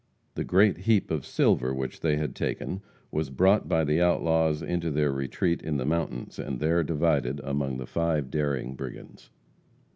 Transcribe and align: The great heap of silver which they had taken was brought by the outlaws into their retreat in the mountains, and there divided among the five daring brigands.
The 0.33 0.43
great 0.43 0.77
heap 0.79 1.11
of 1.11 1.27
silver 1.27 1.75
which 1.75 1.99
they 1.99 2.15
had 2.17 2.33
taken 2.33 2.81
was 3.11 3.29
brought 3.29 3.69
by 3.69 3.83
the 3.83 4.01
outlaws 4.01 4.63
into 4.63 4.89
their 4.89 5.11
retreat 5.11 5.61
in 5.61 5.77
the 5.77 5.85
mountains, 5.85 6.39
and 6.39 6.59
there 6.59 6.83
divided 6.83 7.39
among 7.43 7.77
the 7.77 7.85
five 7.85 8.31
daring 8.31 8.73
brigands. 8.73 9.29